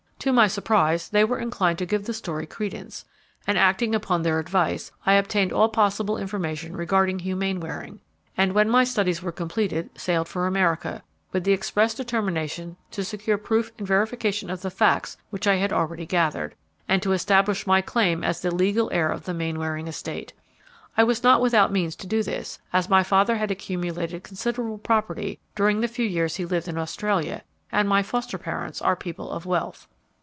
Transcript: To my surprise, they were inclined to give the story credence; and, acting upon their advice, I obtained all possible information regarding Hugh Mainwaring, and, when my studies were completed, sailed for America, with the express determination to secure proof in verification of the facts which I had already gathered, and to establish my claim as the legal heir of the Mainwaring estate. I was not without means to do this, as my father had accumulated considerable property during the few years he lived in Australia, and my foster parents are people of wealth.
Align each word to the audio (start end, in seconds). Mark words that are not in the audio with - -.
To 0.25 0.31
my 0.31 0.45
surprise, 0.47 1.09
they 1.09 1.23
were 1.23 1.39
inclined 1.39 1.79
to 1.79 1.85
give 1.87 2.05
the 2.05 2.13
story 2.13 2.45
credence; 2.45 3.05
and, 3.47 3.57
acting 3.57 3.95
upon 3.95 4.21
their 4.21 4.37
advice, 4.37 4.91
I 5.03 5.13
obtained 5.13 5.51
all 5.51 5.67
possible 5.67 6.15
information 6.19 6.77
regarding 6.77 7.17
Hugh 7.17 7.35
Mainwaring, 7.35 8.01
and, 8.37 8.53
when 8.53 8.69
my 8.69 8.83
studies 8.83 9.23
were 9.23 9.31
completed, 9.31 9.89
sailed 9.97 10.27
for 10.27 10.45
America, 10.45 11.01
with 11.31 11.43
the 11.43 11.53
express 11.53 11.95
determination 11.95 12.77
to 12.91 13.03
secure 13.03 13.39
proof 13.39 13.71
in 13.79 13.85
verification 13.87 14.51
of 14.51 14.61
the 14.61 14.69
facts 14.69 15.17
which 15.31 15.47
I 15.47 15.55
had 15.55 15.73
already 15.73 16.05
gathered, 16.05 16.53
and 16.87 17.01
to 17.01 17.13
establish 17.13 17.65
my 17.65 17.81
claim 17.81 18.23
as 18.23 18.41
the 18.41 18.53
legal 18.53 18.91
heir 18.93 19.09
of 19.09 19.25
the 19.25 19.33
Mainwaring 19.33 19.87
estate. 19.87 20.33
I 20.95 21.03
was 21.03 21.23
not 21.23 21.41
without 21.41 21.71
means 21.71 21.95
to 21.95 22.05
do 22.05 22.21
this, 22.21 22.59
as 22.71 22.87
my 22.89 23.01
father 23.01 23.37
had 23.37 23.49
accumulated 23.49 24.23
considerable 24.23 24.77
property 24.77 25.39
during 25.55 25.81
the 25.81 25.87
few 25.87 26.05
years 26.05 26.35
he 26.35 26.45
lived 26.45 26.67
in 26.67 26.77
Australia, 26.77 27.41
and 27.71 27.89
my 27.89 28.03
foster 28.03 28.37
parents 28.37 28.83
are 28.83 28.95
people 28.95 29.31
of 29.31 29.47
wealth. 29.47 29.87